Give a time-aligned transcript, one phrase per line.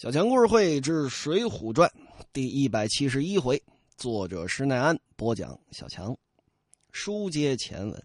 [0.00, 1.86] 小强故事会之《水浒传》
[2.32, 3.62] 第一百七十一回，
[3.98, 5.60] 作者施耐庵播讲。
[5.72, 6.16] 小强，
[6.90, 8.02] 书接前文，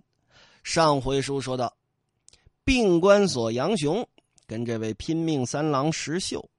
[0.61, 1.73] 上回书说到，
[2.65, 4.05] 病关所杨雄
[4.45, 6.49] 跟这位拼命三郎石秀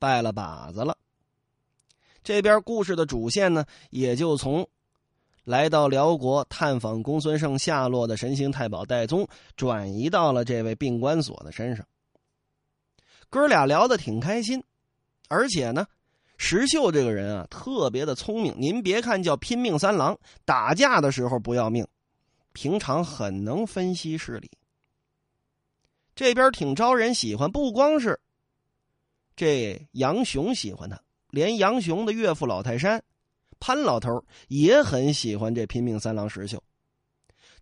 [0.00, 0.98] 拜了把子了。
[2.24, 4.68] 这边故事的主线呢，也就从
[5.44, 11.86] 来到辽国探访公孙胜下落的神行太保戴宗，转移到了这位病关所的身上。
[13.30, 14.60] 哥俩聊得挺开心。
[15.32, 15.86] 而且呢，
[16.36, 18.54] 石秀这个人啊，特别的聪明。
[18.58, 21.88] 您别看叫拼命三郎，打架的时候不要命，
[22.52, 24.50] 平常很能分析事理。
[26.14, 28.20] 这边挺招人喜欢，不光是
[29.34, 33.02] 这杨雄喜欢他，连杨雄的岳父老泰山
[33.58, 36.62] 潘老头也很喜欢这拼命三郎石秀。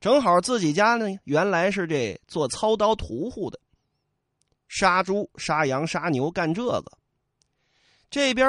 [0.01, 3.61] 正好自己家呢，原来是这做操刀屠户的，
[4.67, 6.99] 杀猪、杀羊、杀牛，干这个。
[8.11, 8.45] 这边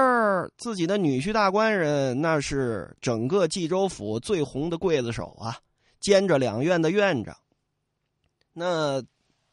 [0.57, 5.55] 自己的女婿大官人，那是整个冀州府最红的刽子手啊，
[5.99, 7.37] 兼着两院的院长。
[8.53, 9.01] 那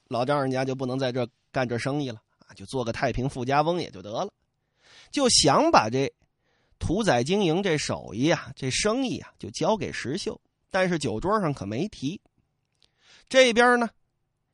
[0.08, 4.32] 老丈人家就不能在这干这生意了啊，就做个太平富家翁也就得了。
[5.10, 6.10] 就想把这
[6.78, 10.40] 屠宰经营这手艺啊，这生意啊，就交给石秀。
[10.70, 12.18] 但是酒桌上可没提。
[13.28, 13.90] 这边呢，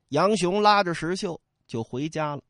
[0.08, 2.42] 杨雄拉着石秀就回家了，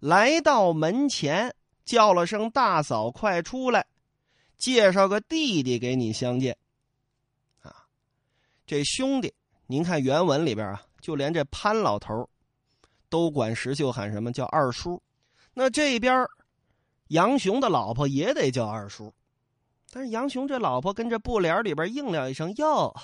[0.00, 1.54] 来到门前。
[1.84, 3.86] 叫了声“大嫂，快出来！”
[4.56, 6.56] 介绍个弟弟给你相见。
[7.62, 7.86] 啊，
[8.66, 9.34] 这兄弟，
[9.66, 12.28] 您看原文里边啊，就连这潘老头
[13.08, 15.02] 都管石秀喊什么叫二叔。
[15.52, 16.24] 那这边
[17.08, 19.12] 杨雄的老婆也得叫二叔，
[19.90, 22.94] 但是杨雄这老婆跟这布帘里边应了一声：“哟，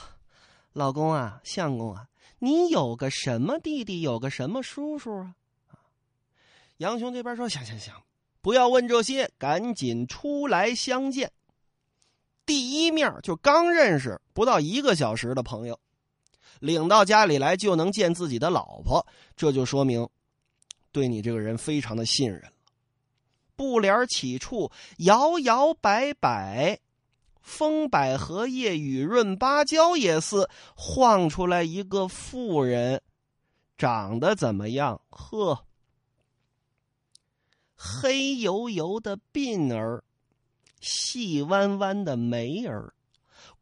[0.72, 5.34] 老公啊，相公啊，你有个什么弟弟，有个什么叔叔啊？”
[6.78, 7.92] 杨雄这边说：“行行行。”
[8.40, 11.30] 不要问这些，赶紧出来相见。
[12.46, 15.78] 第一面就刚认识不到一个小时的朋友，
[16.60, 19.06] 领到家里来就能见自己的老婆，
[19.36, 20.08] 这就说明
[20.92, 22.52] 对你这个人非常的信任了。
[23.54, 26.78] 布帘起处摇摇摆摆，
[27.42, 33.02] 风摆荷叶，雨润芭蕉叶似，晃出来一个妇人，
[33.76, 35.02] 长得怎么样？
[35.10, 35.66] 呵。
[37.80, 40.02] 黑油油的鬓儿，
[40.80, 42.92] 细弯弯的眉儿，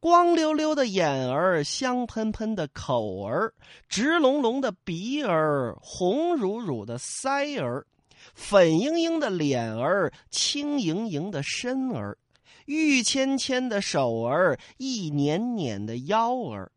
[0.01, 3.53] 光溜溜的眼儿，香喷喷的口儿，
[3.91, 7.87] 直隆隆的鼻儿，红乳乳的腮儿，
[8.33, 12.17] 粉莹莹的脸儿，轻盈盈的身儿，
[12.65, 16.73] 玉纤纤的手儿，一捻捻的腰儿。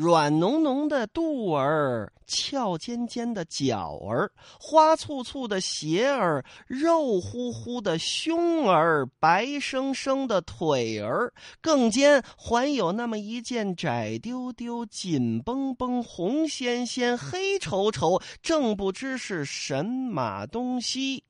[0.00, 21.24] 软浓浓的肚儿，翘尖尖的脚儿，花簇簇的鞋儿，肉乎乎的胸儿，白生生的腿儿，更兼还有那么一件窄丢丢、紧绷绷、红鲜鲜、黑稠稠，正不知是神马东西。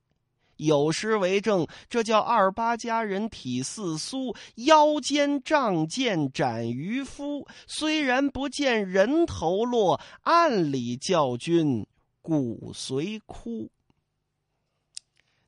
[0.67, 7.47] 有诗为证：“这叫二八佳人体似酥，腰间仗剑斩渔夫。
[7.67, 11.87] 虽然不见人头落，暗里教君
[12.21, 13.71] 骨髓枯。”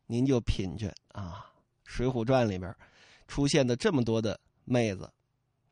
[0.06, 1.50] 您就品着啊，
[1.84, 2.74] 《水浒传》里边
[3.26, 5.10] 出现的这么多的妹子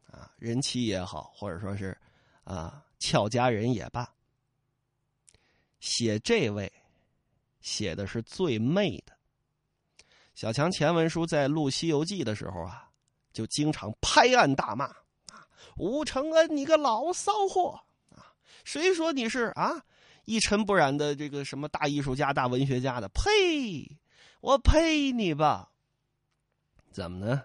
[0.06, 1.96] 啊，人妻也好，或者说是
[2.44, 4.08] 啊俏佳人也罢，
[5.80, 6.72] 写这位
[7.60, 9.12] 写的是最媚的。
[10.40, 12.88] 小强前文书在录《西游记》的时候啊，
[13.30, 15.46] 就经常拍案大骂啊！
[15.76, 17.78] 吴承恩，你个老骚货
[18.08, 18.32] 啊！
[18.64, 19.84] 谁说你是啊
[20.24, 23.06] 一尘不染的这个什么大艺术家、大文学家的？
[23.10, 23.98] 呸！
[24.40, 25.70] 我呸你吧！
[26.90, 27.42] 怎么呢？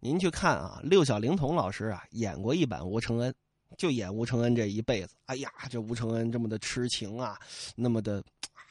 [0.00, 3.34] 您去看啊，六小龄童老师啊演过一版吴承恩，
[3.76, 5.14] 就演吴承恩这一辈子。
[5.26, 7.38] 哎呀，这吴承恩这么的痴情啊，
[7.74, 8.24] 那么的。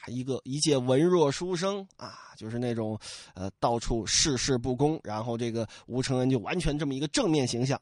[0.06, 2.98] 一个一介文弱书生啊，就是那种，
[3.34, 7.80] 呃，到处事事不公，然后这个吴承恩就完全这么一个正面形象，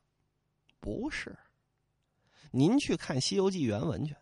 [0.81, 1.37] 不是？
[2.50, 4.14] 您去看《西游记》原文去，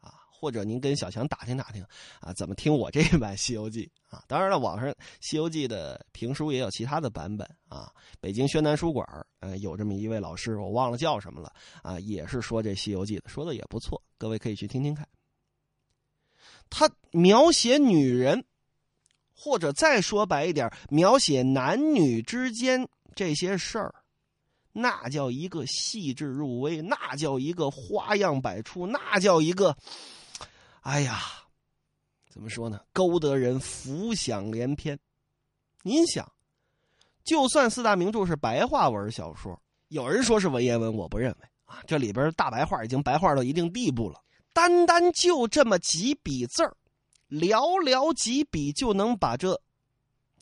[0.00, 1.84] 啊，或者您跟小强打听打听，
[2.20, 4.24] 啊，怎么听我这版《西游记》啊？
[4.26, 4.88] 当然了，网上
[5.20, 7.92] 《西游记》的评书也有其他的版本啊。
[8.20, 9.06] 北京宣南书馆，
[9.38, 11.52] 呃，有这么一位老师，我忘了叫什么了
[11.82, 15.06] 啊，也是说这《西游记》的，说的也不错，各位可以去听听看。
[16.70, 18.44] 他描写女人，
[19.34, 23.94] 或者再说白一点，描写男女之间这些事儿，
[24.72, 29.76] 那叫一个细致入微，那叫一个花样百出，那叫一个，
[30.80, 31.20] 哎呀，
[32.28, 32.80] 怎么说呢？
[32.92, 34.98] 勾得人浮想联翩
[35.82, 36.30] 您想，
[37.24, 41.82] 就算四大名著是白话文小说，有人说是文言文，我不认为啊。
[41.86, 44.20] 这里边大白话已经白话到一定地步了，
[44.56, 46.74] 单单就这么几笔字儿，
[47.28, 49.60] 寥寥几笔就能把这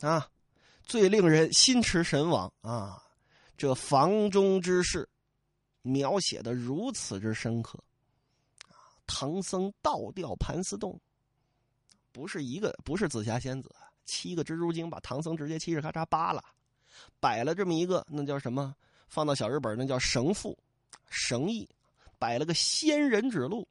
[0.02, 0.30] 啊
[0.84, 3.02] 最令人心驰神往啊
[3.56, 5.08] 这房中之事
[5.82, 7.76] 描写的如此之深刻。
[9.04, 10.96] 唐僧倒吊盘丝洞，
[12.12, 13.68] 不是一个，不是紫霞仙子，
[14.04, 16.40] 七个蜘蛛精把唐僧直接嘁哧咔嚓扒了，
[17.18, 18.76] 摆了这么一个，那叫什么？
[19.08, 20.56] 放到小日本那叫绳缚，
[21.10, 21.68] 绳艺，
[22.16, 23.66] 摆了个仙人指路，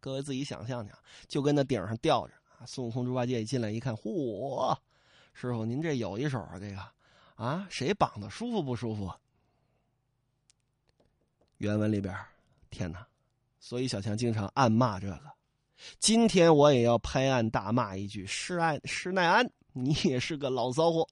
[0.00, 0.92] 各位自己想象去，
[1.26, 2.34] 就跟那顶上吊着。
[2.66, 4.76] 孙悟空、猪八戒一进来一看，嚯，
[5.32, 6.80] 师傅您这有一手啊，这个
[7.36, 9.12] 啊，谁绑的舒服不舒服？
[11.58, 12.14] 原文里边，
[12.70, 13.06] 天哪！
[13.60, 15.20] 所以小强经常暗骂这个，
[15.98, 21.06] 今天我也要拍案大骂一句：施安施耐庵，你也是个老骚货，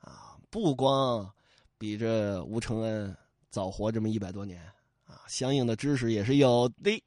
[0.00, 0.36] 啊！
[0.50, 1.30] 不光
[1.78, 3.16] 比这吴承恩
[3.48, 4.62] 早活这么一百多年
[5.06, 7.02] 啊，相应的知识也是有的。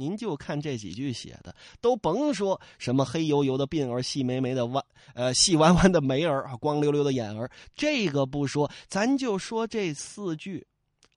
[0.00, 10.64] 您就看这几句写的，都甭说什么黑油油的鬓儿、细眉眉的弯呃细弯弯的眉儿、光溜溜的眼儿，这个不说，咱就说这四句。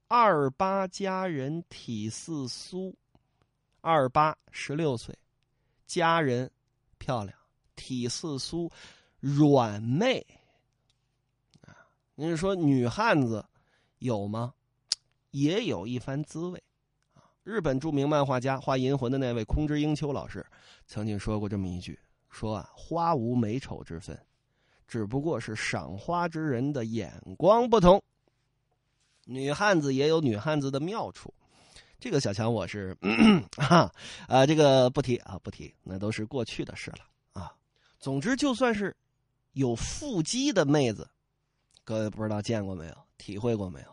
[0.08, 2.94] 二八佳人体似酥，
[3.80, 5.18] 二八十六岁，
[5.86, 6.52] 佳人
[6.98, 7.38] 漂亮，
[7.78, 8.70] 体似酥，
[9.22, 10.20] 软媚
[11.62, 11.88] 啊！
[12.16, 13.46] 您说女汉子
[14.00, 14.54] 有吗？
[15.32, 16.62] 也有一番滋味！
[17.44, 20.46] 日本著名漫画家画《银魂》的那位空知英秋老师
[20.86, 21.98] 曾经说过这么一句：
[22.30, 24.16] 说啊，花无美丑之分，
[24.88, 28.02] 只不过是赏花之人的眼光不同。
[29.26, 31.34] 女汉子也有女汉子的妙处，
[32.00, 32.96] 这个小强我是
[33.58, 33.92] 啊
[34.28, 37.52] 啊，这个不提啊不提，那都是过去的事了啊。
[38.00, 38.96] 总之，就算是
[39.54, 41.10] 有腹肌的妹子，
[41.84, 43.88] 各位不知道见过没有，体会过没有？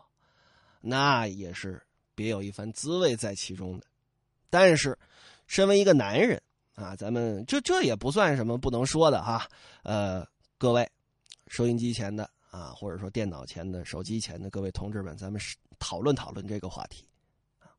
[0.81, 1.81] 那也是
[2.19, 3.87] 别有一番滋味在其中的。
[4.49, 4.97] 但是，
[5.47, 6.41] 身为一个男人
[6.75, 9.47] 啊，咱们这这也不算什么不能说的哈。
[9.83, 10.27] 呃，
[10.57, 10.85] 各位
[11.47, 12.29] 收音机前的。
[12.51, 15.39] 啊，或者说电脑前的、手机前的各位同志们，咱们
[15.77, 17.07] 讨论讨论这个话题。
[17.59, 17.69] 啊，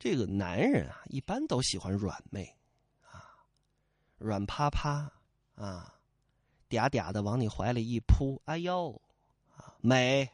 [0.00, 2.44] 这个男人啊，一般都喜欢软妹，
[3.08, 3.38] 啊，
[4.18, 5.08] 软趴趴，
[5.54, 5.94] 啊，
[6.68, 9.00] 嗲嗲的往你怀里一扑，哎呦，
[9.56, 10.28] 啊，美！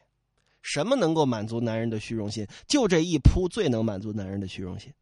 [0.61, 2.47] 什么能够满足男人的虚荣心？
[2.67, 4.93] 就这一扑最能满足男人的虚荣心。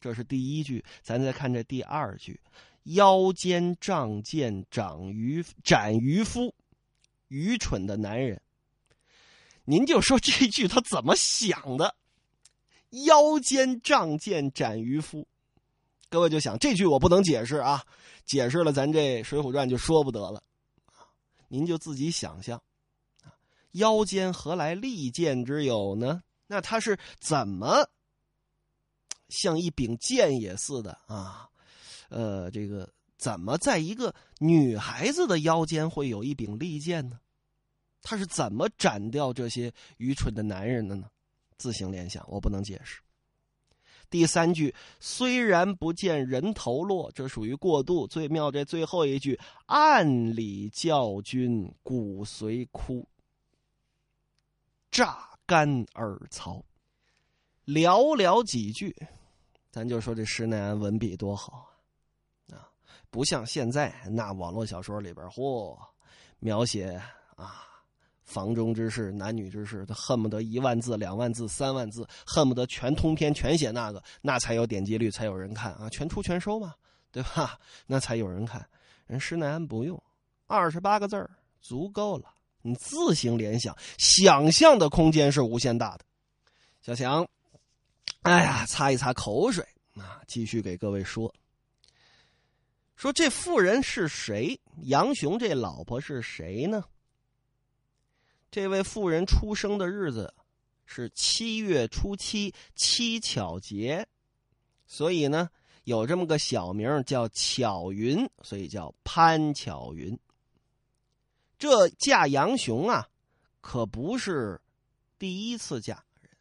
[0.00, 2.40] 这是第一句，咱再看这第二句：
[2.84, 6.54] 腰间仗剑斩渔斩渔夫。
[7.28, 8.42] 愚蠢的男人，
[9.64, 11.94] 您就说这句他怎么想的？
[13.06, 15.28] 腰间仗剑斩渔夫，
[16.08, 17.84] 各位就想这句我不能解释啊，
[18.24, 20.42] 解释了咱这《水浒传》就说不得了。
[21.46, 22.60] 您就自己想象，
[23.72, 26.22] 腰间何来利剑之有呢？
[26.46, 27.88] 那他是怎么
[29.28, 31.48] 像一柄剑也似的啊？
[32.08, 32.92] 呃，这个。
[33.16, 37.20] 怎么在一个女孩子的腰间会有一柄利剑呢？
[38.00, 41.06] 他是怎么斩掉这些愚蠢的男人的呢？
[41.58, 42.98] 自行联想，我不能解释。
[44.08, 48.06] 第三句虽然不见人头落，这属于过渡。
[48.06, 53.06] 最妙这最后一句，暗里教君骨髓枯，
[54.90, 56.64] 榨干耳槽。
[57.66, 58.94] 寥寥几句，
[59.70, 61.70] 咱就说这施耐庵文笔多好
[62.48, 62.56] 啊！
[62.56, 62.68] 啊。
[63.10, 65.78] 不像现在那网络小说里边，嚯，
[66.38, 67.00] 描写
[67.36, 67.64] 啊
[68.22, 76.74] 房中之事、男女之事，他恨不得一万字、两万字、三万字，恨不得全通篇全写那个，那才有点击率，才有人看啊，全出全收嘛，
[77.10, 77.58] 对吧？
[77.86, 78.64] 那才有人看。
[79.06, 80.00] 人施耐庵不用，
[80.46, 81.28] 二十八个字儿
[81.60, 86.04] 足够了，你自行联想，想象的空间是无限大的。
[86.82, 87.26] 小强，
[88.22, 91.32] 哎呀，擦一擦口水啊，继续给各位说。
[92.96, 94.60] 说这妇人是谁？
[94.82, 96.84] 杨雄这老婆是谁呢？
[98.50, 100.34] 这位妇人出生的日子
[100.84, 104.06] 是七月初七七巧节，
[104.86, 105.48] 所以呢
[105.84, 110.18] 有这么个小名叫巧云，所以叫潘巧云。
[111.60, 113.06] 这嫁杨雄啊，
[113.60, 114.58] 可不是
[115.18, 116.32] 第一次嫁人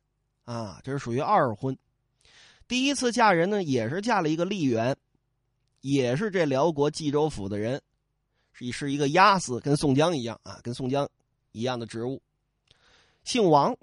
[0.45, 1.77] 啊，这是属于二婚。
[2.69, 4.95] 第一次嫁人呢，也是嫁了一个丽媛。
[5.81, 7.81] 也是这辽国冀州府的人，
[8.51, 11.09] 是是一个押司，跟宋江一样啊，跟宋江
[11.51, 12.21] 一样的职务。
[13.23, 13.75] 姓王，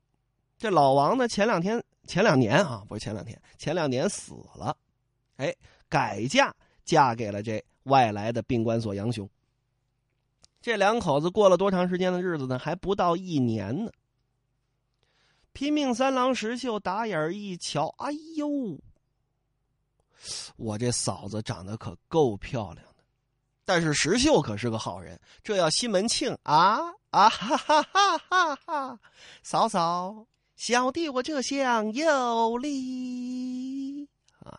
[0.58, 4.76] 这老王呢，前两天、前两年啊，不是前两天，前两年死了，
[5.36, 5.54] 哎，
[5.88, 9.28] 改嫁嫁给了这外来的病关所杨雄。
[10.66, 12.58] 这两口子过了多长时间的日子呢？
[12.58, 13.92] 还不到一年呢。
[15.52, 18.76] 拼命三郎石秀打眼一瞧，哎呦，
[20.56, 23.04] 我这嫂子长得可够漂亮的。
[23.64, 26.80] 但是石秀可是个好人，这要西门庆啊
[27.10, 29.00] 啊哈哈哈哈哈！
[29.44, 34.08] 嫂嫂，小弟我这厢有礼
[34.40, 34.58] 啊，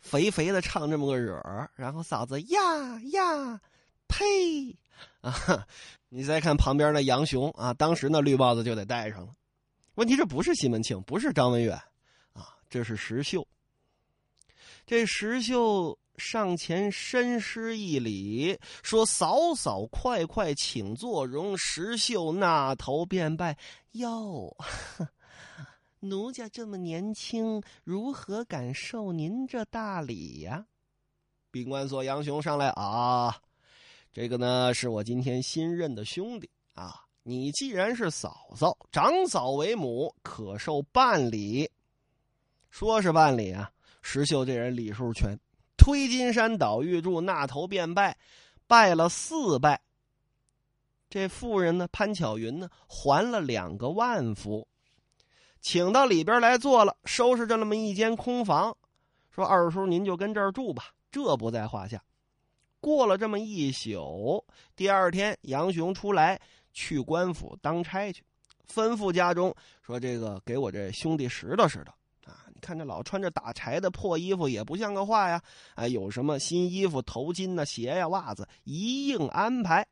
[0.00, 3.60] 肥肥的唱这么个惹儿，然后嫂子呀呀，
[4.08, 4.76] 呸
[5.20, 5.66] 啊！
[6.08, 9.34] 你再看旁边的杨雄啊，当时那绿帽子就得戴上了。
[9.96, 11.74] 问题这不是西门庆，不是张文远，
[12.32, 13.46] 啊，这是石秀。
[14.86, 23.58] 这石秀上前深施一礼，说：“嫂嫂快快请坐容。”石秀那头便拜
[23.92, 24.56] ：“哟，
[26.00, 30.66] 奴家这么年轻，如何敢受您这大礼呀？”
[31.50, 33.36] 宾馆所杨雄上来啊，
[34.16, 37.04] 这个呢是我今天新认的兄弟啊。
[37.22, 41.70] 你既然是嫂嫂，长嫂为母，可受半礼。
[42.70, 43.70] 说是半礼啊，
[44.00, 45.38] 石秀这人礼数全，
[45.76, 48.16] 推金山倒玉柱，那头便拜，
[48.66, 49.82] 拜了四拜。
[51.10, 54.66] 这妇人呢，潘巧云呢，还了两个万福，
[55.60, 58.74] 请到里边来坐了，收拾着那么一间空房，
[59.30, 62.02] 说二叔您就跟这儿住吧，这不在话下。
[62.86, 64.44] 过了这么一宿，
[64.76, 66.40] 第二天杨雄出来。
[66.72, 68.22] 去官府当差去，
[68.70, 72.44] 吩咐家中说：“这个给我这兄弟拾掇拾掇啊！
[72.52, 75.42] 你看这老穿着打柴的破衣服，也不像个话呀！
[75.74, 79.86] 啊，有什么新衣服、头巾呐、鞋呀、袜子，一应安排。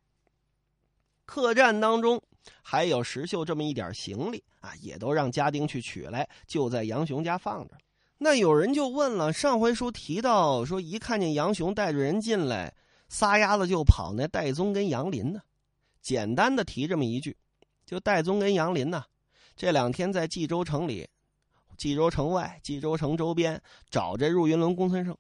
[1.24, 2.22] 客栈当中
[2.62, 7.74] 还有石秀这么一点行李啊，也都让家丁去取来，就在杨雄家放着。
[8.18, 12.74] 那有人就问了：上回书提到说，一看见杨雄带着人进来，
[13.14, 15.40] 撒丫子就跑，那戴宗跟杨林呢？”
[16.02, 17.37] 简单的提这么一句，
[17.87, 19.04] 就戴宗跟杨林呢，
[19.54, 21.09] 这两天在冀州城里、
[21.78, 25.16] 冀州城外、冀州城周边找这入云龙公孙胜，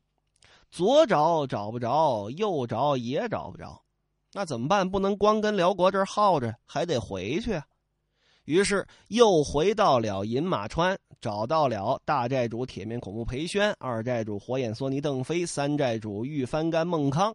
[0.72, 3.80] 左找找不着，右找也找不着，
[4.32, 4.90] 那怎么办？
[4.90, 7.64] 不能光跟辽国这儿耗着，还得回去啊。
[8.44, 17.34] 于是又回到了饮马川，找到了大寨主铁面孔目裴宣、二寨主火眼狻猊邓飞、三寨主玉翻干孟康，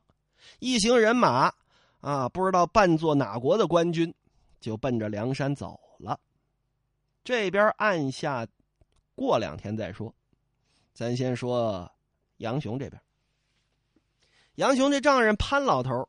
[0.60, 1.54] 一行人马。
[2.02, 4.16] 啊，不知道扮作哪国的官军，
[4.62, 6.18] 就奔着梁山走了。
[7.26, 8.48] 这边按下，
[9.16, 10.16] 过两天再说。
[10.94, 11.92] 咱先说
[12.38, 13.02] 杨雄这边。
[14.56, 16.08] 杨雄这丈人潘老头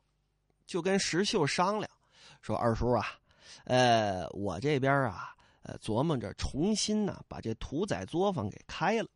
[0.65, 1.91] 就跟石秀商量，
[2.41, 3.05] 说：“二叔啊，
[3.65, 9.09] 呃，我这边啊，呃，琢磨着重新呢，把这屠宰作坊给开了。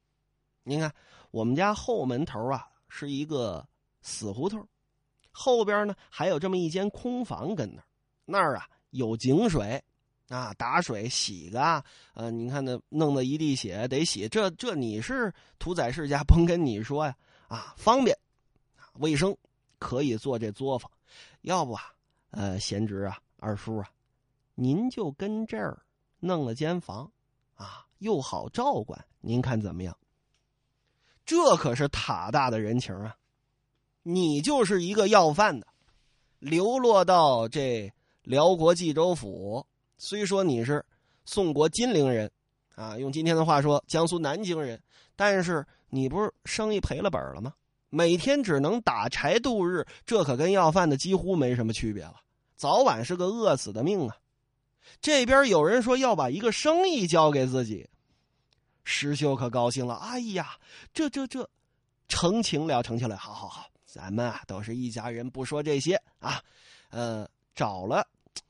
[0.64, 0.94] 您看，
[1.32, 3.66] 我们家后门头啊，是一个
[4.02, 4.68] 死胡同。”
[5.38, 7.86] 后边呢还有这么一间空房跟那儿，
[8.24, 9.84] 那儿啊有井水，
[10.30, 17.14] 啊打水洗个，呃你看那弄的一地血得洗，这这你是屠宰世家 甭跟你说呀，
[17.50, 18.18] 啊方便，
[18.94, 19.36] 卫生，
[19.78, 20.90] 可以做这作坊，
[21.42, 21.84] 要不啊，
[22.30, 23.90] 呃贤侄啊二叔啊，
[24.54, 25.78] 您就跟这儿
[26.20, 27.12] 弄了间房，
[27.56, 29.96] 啊又好照管，您看怎么样？
[31.26, 33.14] 这可是塔大的人情啊。
[34.08, 35.66] 你就是一个要饭的，
[36.38, 39.66] 流落到这辽国冀州府。
[39.98, 40.86] 虽说你是
[41.26, 42.32] 宋国金陵人，
[42.76, 44.80] 啊，用今天的话说，江苏南京人，
[45.16, 47.52] 但是你不是生意赔了本了吗？
[47.90, 52.22] 每天只能打柴度日，这可跟要饭的几乎没什么区别了。
[52.56, 54.16] 早晚是个饿死的命啊！
[55.02, 57.90] 这边有人说要把一个生意交给自己，
[58.84, 59.96] 石秀可高兴了。
[59.96, 60.58] 哎呀，
[60.94, 61.50] 这这这，
[62.08, 63.68] 成情了，成情了，好好好。
[63.96, 66.44] 咱们啊都是一家人，不说这些啊，
[66.90, 67.26] 呃，
[67.56, 68.06] 找了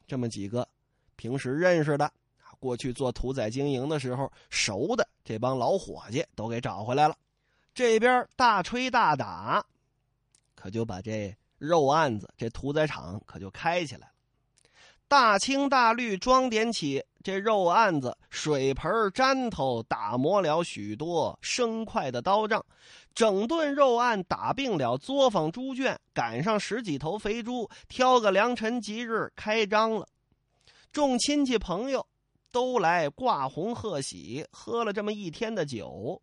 [0.07, 0.67] 这么几个
[1.15, 7.15] 平时认识的啊过去做屠宰经营的时候熟的这帮老伙计都给找回来了。
[7.75, 9.63] 这边大吹大打，
[10.55, 14.13] 可就把这肉案子、这屠宰场可就开起来了。
[15.07, 22.65] 大青大绿装点起这肉案子，水盆粘头打磨了许多生快的刀杖。
[23.15, 30.05] 整顿肉案打并了作坊猪圈，赶上十几头肥猪，挑个良辰吉日开张了。
[30.91, 32.05] 众亲戚朋友
[32.51, 36.21] 都来挂红贺喜，喝了这么一天的酒。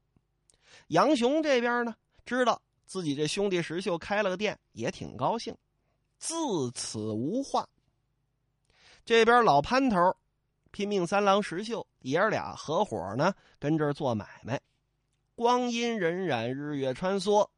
[0.89, 1.95] 杨雄这边呢，
[2.27, 5.57] 知道自己这兄弟石秀开了个店，也挺高兴，
[6.19, 7.67] 自此无话。
[9.05, 10.15] 这边老潘头
[10.71, 14.61] 拼命三郎石秀爷儿俩合伙呢，跟这儿做买卖。
[15.35, 17.49] 光阴荏苒，日月穿梭，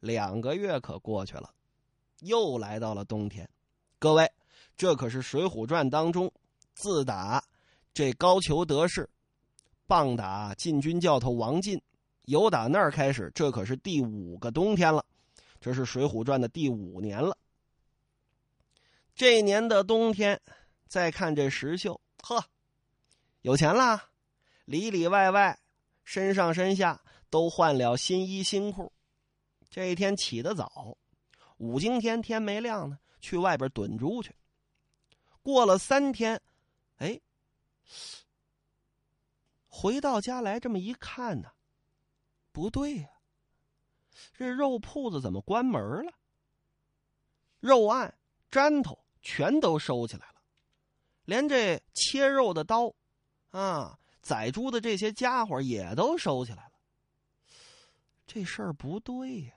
[0.00, 1.54] 两个月可过去了，
[2.20, 3.48] 又来到了冬天。
[3.98, 4.30] 各位，
[4.76, 6.30] 这可是《水浒传》当中
[6.74, 7.42] 自打
[7.94, 9.08] 这高俅得势，
[9.86, 11.80] 棒打禁军教头王进，
[12.22, 15.04] 由打那儿开始，这可是第五个冬天了。
[15.60, 17.38] 这是《水浒传》的第五年了。
[19.14, 20.40] 这年的冬天，
[20.88, 22.44] 再看这石秀，呵，
[23.40, 24.02] 有钱了，
[24.66, 25.58] 里里外外，
[26.06, 26.98] 身上身下
[27.28, 28.90] 都换了新衣新裤。
[29.68, 30.96] 这一天起得早，
[31.58, 34.34] 五更天天没亮呢，去外边蹲猪去。
[35.42, 36.40] 过了三天，
[36.96, 37.20] 哎，
[39.68, 41.50] 回到家来，这么一看呢，
[42.52, 43.10] 不对呀，
[44.32, 46.12] 这肉铺子怎么关门了？
[47.60, 48.16] 肉案、
[48.52, 48.98] 粘头。
[49.28, 50.40] 全都收起来了，
[51.24, 52.94] 连这切肉的刀，
[53.50, 56.72] 啊，宰猪的这些家伙也都收起来了。
[58.26, 59.52] 这事儿不对呀！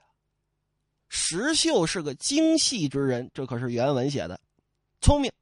[1.08, 4.40] 石秀是个精细之人，这可是原文写的，
[5.00, 5.32] 聪明，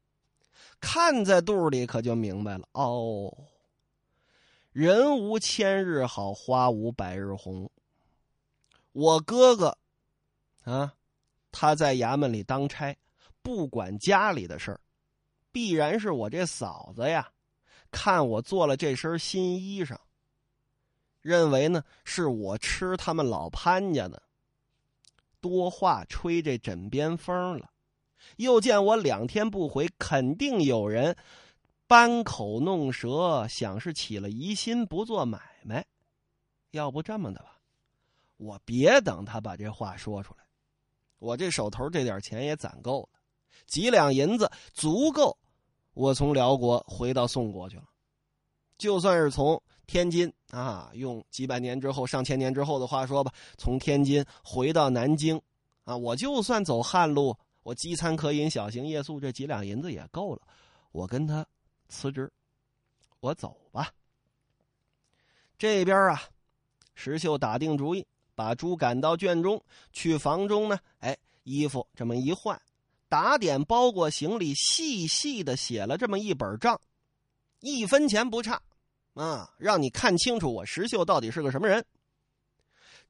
[0.80, 2.66] 看在肚里可就明白了。
[2.72, 3.36] 哦，
[4.72, 7.70] 人无千日好，花无百日红。
[8.92, 9.76] 我哥哥，
[10.64, 10.94] 啊，
[11.52, 12.96] 他在衙门里当差。
[13.42, 14.80] 不管家里的事儿，
[15.52, 17.30] 必然是我这嫂子呀，
[17.90, 19.96] 看我做了这身新衣裳，
[21.20, 24.22] 认为呢是我吃他们老潘家的，
[25.40, 27.70] 多话吹这枕边风了。
[28.36, 31.16] 又见我两天不回，肯定有人
[31.86, 35.86] 搬口弄舌，想是起了疑心，不做买卖。
[36.72, 37.58] 要不这么的吧，
[38.36, 40.44] 我别等他把这话说出来，
[41.18, 43.18] 我这手头这点钱也攒够了。
[43.66, 45.38] 几两银子足够，
[45.98, 47.82] 我从辽国回到宋国去了。
[48.78, 55.42] 就算是从天津啊，用几百年之后、上千年之后的话说吧，从天津回到南京，
[55.82, 60.42] 啊，我就算走汉路，我饥餐渴饮、小行夜宿，这几两银子也够了。
[60.92, 61.44] 我跟他
[61.88, 62.32] 辞职，
[63.18, 63.90] 我走吧。
[65.58, 66.22] 这边啊，
[66.94, 68.06] 石秀打定主意，
[68.36, 69.60] 把猪赶到圈中，
[69.92, 72.56] 去房中呢，哎，衣服这么一换。
[73.08, 76.78] 打点包裹行李，细细的写了这么一本账，
[77.60, 78.60] 一分钱不差，
[79.14, 81.82] 啊，让你看清楚我石秀到底是个什么人。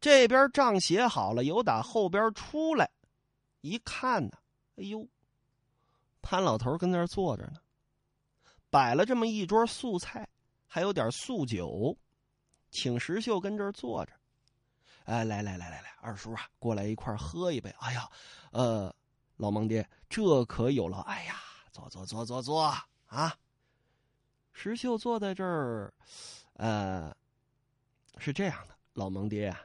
[0.00, 2.88] 这边账写好了，由打后边出来，
[3.60, 4.38] 一看呢，
[4.76, 5.04] 哎呦，
[6.22, 7.56] 潘老头跟那儿坐着呢，
[8.70, 10.28] 摆了这么一桌素菜，
[10.68, 11.98] 还有点素酒，
[12.70, 14.12] 请石秀跟这儿坐着。
[15.06, 17.68] 哎，来来来来来，二叔啊，过来一块喝一杯。
[17.80, 18.08] 哎呀，
[18.52, 18.94] 呃。
[19.38, 20.98] 老蒙爹，这可有了！
[21.02, 21.36] 哎呀，
[21.70, 22.60] 坐坐坐坐坐
[23.06, 23.34] 啊！
[24.52, 25.94] 石秀坐在这儿，
[26.54, 27.14] 呃，
[28.18, 29.60] 是这样的，老蒙爹啊，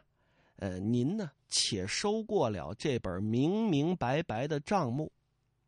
[0.58, 5.12] 呃，您呢，且收过了这本明明白白的账目，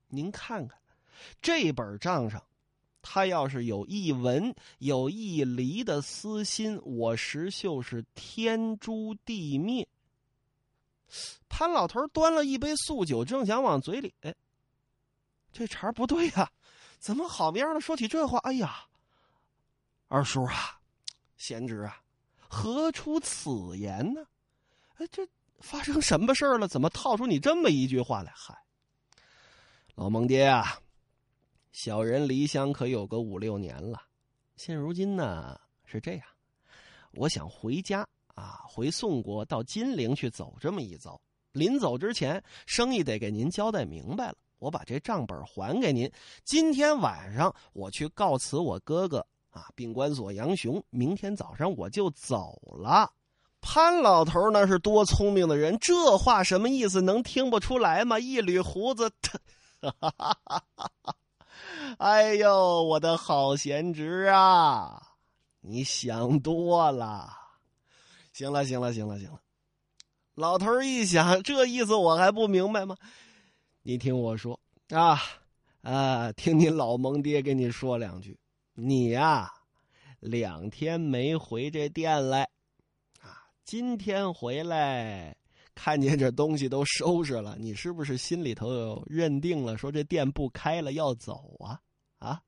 [0.08, 0.80] 您看看，
[1.42, 2.44] 这本账上，
[3.02, 9.88] 他要是有一文有一厘的私心，我石秀是天诛地灭。
[11.48, 14.36] 潘老头端了一杯素酒，正想往嘴里，哎，
[15.52, 16.52] 这茬不对呀，
[17.00, 18.38] 怎么好样的说起这话？
[18.40, 18.88] 哎呀，
[20.08, 20.80] 二叔啊，
[21.38, 22.02] 贤侄啊，
[22.50, 24.26] 何出此言呢？
[24.96, 25.28] 哎，这
[25.60, 26.68] 发生什么事了？
[26.68, 28.34] 怎么套出你这么一句话来？
[28.36, 28.56] 嗨，
[29.96, 30.80] 老蒙爹啊，
[31.72, 34.02] 小人离乡可有个五六年了，
[34.58, 36.28] 现如今呢是这样，
[37.14, 38.06] 我想回家。
[38.36, 41.20] 啊，回宋国到金陵去走这么一遭，
[41.54, 44.36] 临走之前，生意得给您交代明白了。
[44.60, 46.12] 我把这账本还给您。
[46.44, 50.84] 今天晚上我去告辞我哥哥啊，病关所杨雄。
[50.90, 53.12] 明天早上我就走了。
[53.62, 57.02] 潘老头那是多聪明的人，这话什么意思？
[57.02, 58.20] 能听不出来吗？
[58.20, 59.10] 一捋胡子，
[59.82, 61.16] 哈哈哈哈哈哈
[61.98, 65.02] 哎呦，我的好贤侄啊，
[65.62, 67.45] 你想多了。
[68.36, 69.40] 行了，行了，行了，行了。
[70.34, 72.98] 老头一想，这意思我还不明白吗？
[73.82, 75.18] 你听我说啊
[75.84, 78.38] 啊，听你老蒙爹跟你说两句。
[78.74, 79.50] 你呀，
[80.20, 82.42] 两天没回这店来，
[83.22, 85.34] 啊，今天回来，
[85.74, 91.80] 看见这东西都收拾了，你是不是心里头有认定了，说这店不开了要走啊？
[92.18, 92.42] 啊，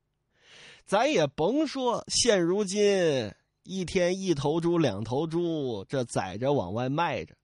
[0.86, 3.34] 咱也甭说，现如今。
[3.68, 7.36] 一天一头猪，两头猪，这宰着往外卖着，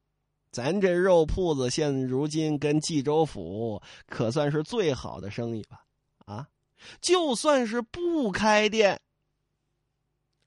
[0.52, 5.84] 咱这肉铺子现如今跟冀州府可算是最好的生意吧？
[6.26, 6.48] 啊，
[7.02, 9.02] 就算是不开店，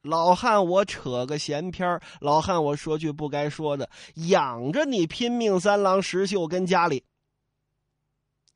[0.00, 3.90] 老汉我扯个闲篇老汉我说句不该说的，
[4.28, 7.04] 养着你拼命三郎石秀跟家里，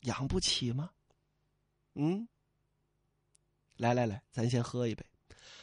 [0.01, 0.91] 养不起吗？
[1.95, 2.27] 嗯，
[3.77, 5.05] 来来来，咱先喝一杯。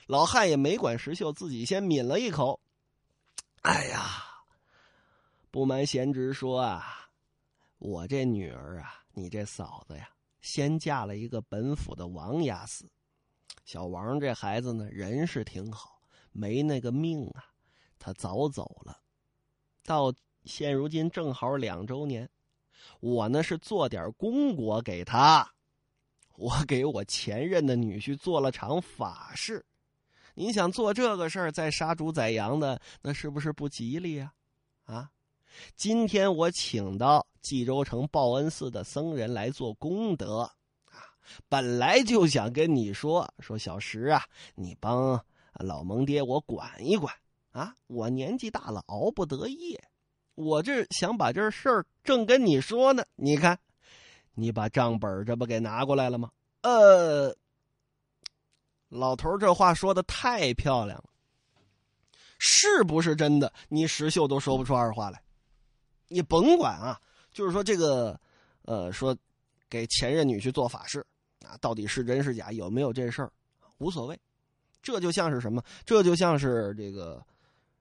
[0.07, 2.59] 老汉也没管石秀，自己先抿了一口。
[3.63, 4.23] 哎呀，
[5.51, 7.09] 不瞒贤侄说啊，
[7.77, 12.89] 我这女儿啊，你这嫂子呀，先嫁了一个本府的王押司。
[13.65, 15.99] 小王这孩子呢，人是挺好，
[16.31, 17.43] 没那个命啊，
[17.99, 18.97] 他早走了。
[19.83, 20.13] 到
[20.45, 22.29] 现如今正好两周年，
[23.01, 25.51] 我呢是做点功果给他，
[26.37, 29.65] 我给我前任的女婿做了场法事。
[30.39, 34.31] 你想做这个事儿，再杀猪宰羊的，那是不是不吉利呀？
[34.85, 35.09] 啊，
[35.75, 40.41] 今天我请到冀州城报恩寺的僧人来做功德
[40.85, 41.01] 啊，
[41.49, 44.23] 本来就想跟你说说小石啊，
[44.53, 45.19] 你帮
[45.53, 47.11] 老蒙爹我管一管
[47.51, 49.83] 啊，我年纪大了熬不得夜，
[50.35, 53.57] 我这想把这事儿正跟你说呢，你看，
[54.35, 56.29] 你把账本这不给拿过来了吗？
[56.61, 57.35] 呃。
[58.89, 61.09] 老头这话说的太漂亮了，
[62.39, 63.51] 是不是真的？
[63.67, 65.21] 你石秀都说不出二话来。
[66.07, 66.99] 你甭管啊，
[67.31, 68.17] 就是说这个，
[68.61, 69.15] 呃，说
[69.69, 71.05] 给前任女婿做法事
[71.45, 73.31] 啊，到底是真是假，有没有这事儿，
[73.79, 74.17] 无所谓。
[74.81, 75.61] 这就像是什么？
[75.85, 77.17] 这就像是这个《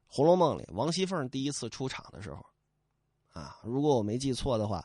[0.08, 2.44] 红楼梦》里王熙凤第一次出场的时候，
[3.32, 4.84] 啊，如果我没记错的话，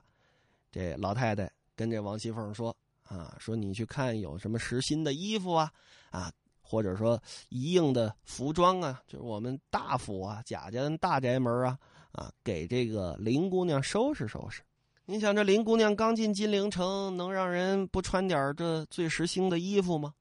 [0.71, 2.75] 这老太太跟这王熙凤说。
[3.11, 5.69] 啊，说你去看有什么实心的衣服啊，
[6.11, 11.77] 啊，或者说一应的服装啊，就是我们大府啊、贾家大宅门啊，
[12.13, 14.61] 啊，给这个林姑娘收拾收拾。
[15.03, 20.13] 你想，这林姑娘刚进金陵城，能让人不穿点这最时兴的衣服吗？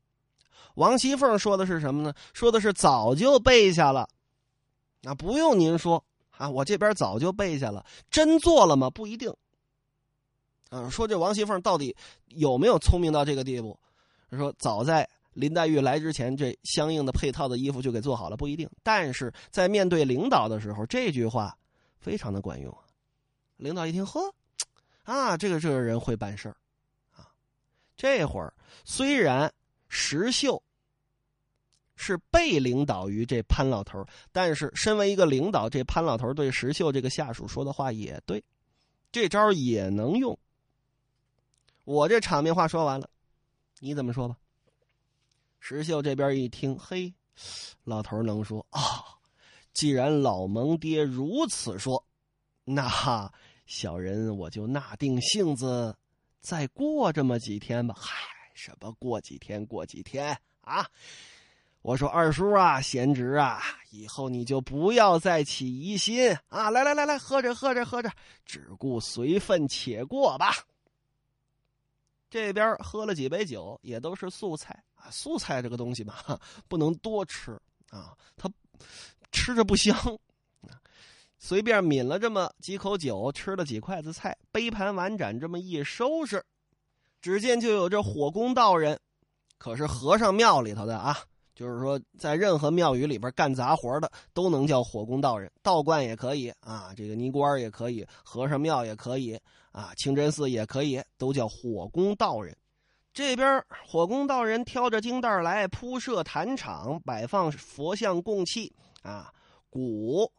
[0.75, 2.13] 王熙凤说的是什么呢？
[2.33, 4.09] 说的是早就备下了，
[5.03, 6.05] 那不用您说
[6.37, 8.91] 啊，我这边早就备下了，真做了吗？
[8.91, 9.33] 不一定。
[10.71, 11.95] 啊，说这王熙凤到底
[12.29, 13.79] 有没有聪明到这个地步？
[14.31, 18.71] 说早在林黛玉来之前，这相应的配套的衣服就给做好了，不一定。
[18.83, 21.57] 但是在面对领导的时候，这句话
[21.99, 22.73] 非常的管用。
[23.57, 24.33] 领导一听，呵，
[25.03, 26.57] 啊，这个这个人会办事儿
[27.17, 27.27] 啊。
[27.97, 28.55] 这会儿
[28.85, 29.53] 虽然
[29.89, 30.63] 石秀
[31.97, 38.43] 是被领导于这潘老头，但是身为一个领导，这潘老头对石秀这个下属说的话也对，
[39.11, 40.39] 这招也能用。
[41.91, 43.11] 我这场面话说完了，
[43.81, 44.37] 你怎么说吧？
[45.59, 47.13] 石秀这边一听，嘿，
[47.83, 48.81] 老头能说啊？
[49.73, 52.07] 既然老蒙爹如此说，
[52.63, 52.89] 那
[53.67, 55.97] 小人我就纳定性子，
[56.41, 57.93] 再过这么几天吧。
[57.99, 58.15] 嗨，
[58.55, 60.87] 什么过几天过几天啊？
[61.83, 66.71] 我说二叔啊，贤侄啊，以后你就不要再起疑心啊！
[66.71, 68.09] 来来来来，喝着喝着喝着，
[68.47, 70.55] 只顾随份且过吧。
[72.31, 75.11] 这边喝了几杯酒，也都是素菜啊。
[75.11, 76.15] 素菜这个东西嘛，
[76.69, 78.49] 不能多吃啊，它
[79.33, 79.95] 吃着不香。
[81.43, 86.45] 随便抿了这么几口酒，吃了几筷子菜，杯盘碗盏这么一收拾，
[87.21, 89.01] 只见就有这火工道人，
[89.57, 91.17] 可是和尚庙里头的啊。
[91.61, 99.39] 就是说，在任何庙宇里边干杂活的都能叫火工道人，道观也可以啊，这个尼姑庵也可以，和尚庙也可以
[99.71, 102.57] 啊，清真寺也可以，都叫火工道人。
[103.13, 109.31] 这边火工道人挑着经袋来铺设坛场，摆放佛像供器啊，
[109.69, 110.33] 鼓、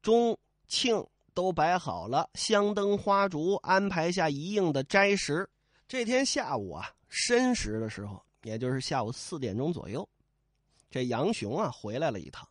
[0.00, 0.34] 钟、
[0.66, 5.46] 磬都摆好了，香灯花烛安排下一应的斋食。
[5.86, 10.08] 这天下午啊，申时的时候，也就是下午四点钟左右。
[10.90, 12.48] 这杨雄啊回来了一趟，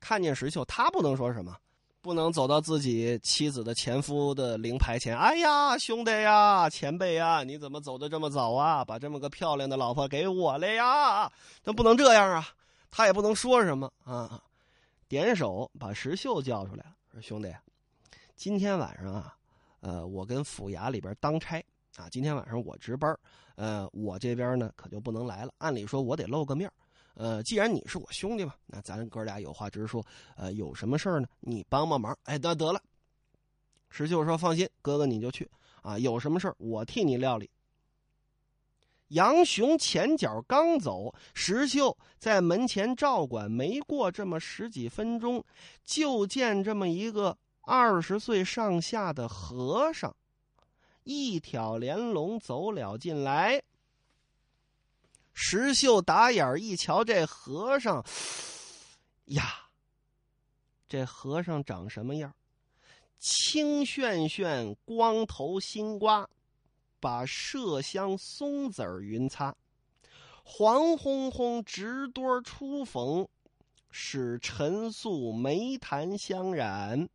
[0.00, 1.56] 看见石秀，他不能说什么，
[2.00, 5.16] 不能走到自己妻子的前夫的灵牌前。
[5.16, 8.84] 哎呀，兄弟呀，前辈呀，你怎么走的这么早啊？
[8.84, 11.30] 把这么个漂亮的老婆给我了呀？
[11.62, 12.48] 那不能这样啊！
[12.90, 14.40] 他也不能说什么啊，
[15.08, 17.52] 点手把石秀叫出来了，说：“兄弟，
[18.36, 19.36] 今天晚上啊，
[19.80, 21.58] 呃，我跟府衙里边当差
[21.96, 23.18] 啊，今天晚上我值班，
[23.56, 25.52] 呃，我这边呢可就不能来了。
[25.58, 26.70] 按理说，我得露个面。”
[27.14, 30.04] 呃，既然你是我兄弟嘛，那咱哥俩有话直说。
[30.36, 31.28] 呃，有什么事儿呢？
[31.40, 32.16] 你帮帮忙。
[32.24, 32.80] 哎，得得了。
[33.88, 35.48] 石秀说：“放心，哥哥你就去
[35.82, 35.96] 啊。
[35.96, 37.48] 有什么事儿我替你料理。”
[39.08, 45.44] 杨雄前脚刚走，石秀在门前照管，没过这么十几分钟，
[45.84, 50.12] 就见这么一个二十岁上下的和尚，
[51.04, 53.62] 一挑帘笼走了进来。
[55.34, 58.04] 石秀打眼一瞧，这和尚
[59.26, 59.68] 呀，
[60.88, 62.32] 这和尚长什么样？
[63.18, 66.28] 青炫炫，光头新瓜，
[67.00, 69.54] 把麝香松子儿云擦。
[70.44, 73.26] 黄烘烘直多初逢，
[73.90, 77.08] 使陈素眉檀香染。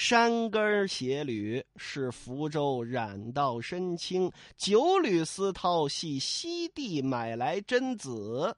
[0.00, 8.56] 山根斜缕是福州染到身青，九缕丝绦系西地买来真子。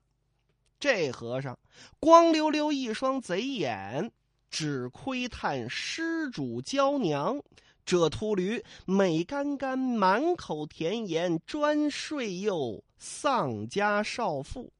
[0.78, 1.58] 这和尚
[1.98, 4.12] 光溜溜一双贼眼，
[4.50, 7.42] 只窥探施主娇娘。
[7.86, 14.70] 这秃驴美干干，满口甜言，专睡诱丧家少妇。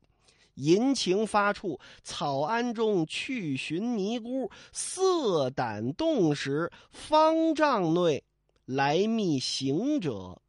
[0.54, 8.22] 淫情发处，草庵中去寻尼姑，色胆动时，方丈内
[8.64, 10.40] 来觅行者。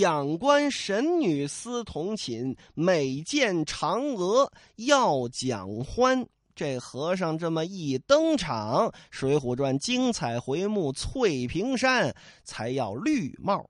[0.00, 6.26] 仰观神女思同寝，每见嫦娥要讲欢。
[6.56, 13.68] 这和尚这么一登场，《水浒传》精彩回目翠屏山才要绿帽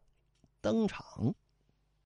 [0.63, 1.35] 登场。